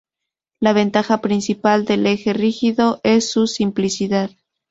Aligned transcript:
La 0.59 0.73
ventaja 0.73 1.21
principal 1.21 1.85
del 1.85 2.07
eje 2.07 2.33
rígido 2.33 2.99
es 3.03 3.29
su 3.29 3.45
simplicidad. 3.45 4.31